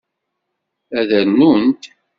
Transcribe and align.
Ad 0.99 1.09
rnunt? 1.23 1.83